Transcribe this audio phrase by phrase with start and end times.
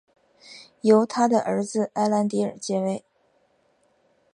[0.81, 3.05] 由他的儿子埃兰迪尔接位。